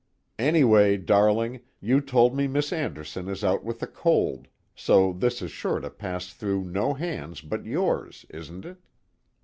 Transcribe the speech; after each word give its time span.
Anyway, 0.39 0.97
darling, 0.97 1.59
you 1.79 2.01
told 2.01 2.35
me 2.35 2.47
Miss 2.47 2.73
Anderson 2.73 3.29
is 3.29 3.43
out 3.43 3.63
with 3.63 3.83
a 3.83 3.85
cold, 3.85 4.47
so 4.73 5.13
this 5.13 5.43
is 5.43 5.51
sure 5.51 5.79
to 5.79 5.91
pass 5.91 6.33
through 6.33 6.63
no 6.63 6.95
hands 6.95 7.39
but 7.41 7.65
yours, 7.65 8.25
isn't 8.31 8.65
it? 8.65 8.77